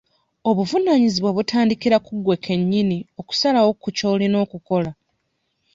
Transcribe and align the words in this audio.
Obuvunaanyizibwa 0.49 1.29
butandikira 1.37 1.97
ku 2.05 2.11
gwe 2.23 2.35
ke 2.43 2.53
nnyini 2.59 2.97
okusalawo 3.19 3.69
ku 3.81 3.89
ky'olina 3.97 4.37
okukola. 4.45 4.91